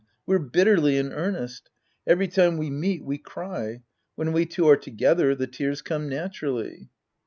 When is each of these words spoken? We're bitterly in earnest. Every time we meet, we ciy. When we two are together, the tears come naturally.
We're 0.25 0.39
bitterly 0.39 0.97
in 0.97 1.11
earnest. 1.13 1.69
Every 2.07 2.27
time 2.27 2.57
we 2.57 2.71
meet, 2.71 3.05
we 3.05 3.19
ciy. 3.19 3.83
When 4.15 4.31
we 4.33 4.47
two 4.47 4.67
are 4.67 4.75
together, 4.75 5.35
the 5.35 5.45
tears 5.45 5.83
come 5.83 6.09
naturally. 6.09 6.89